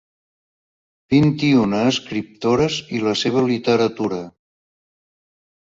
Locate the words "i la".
3.01-3.13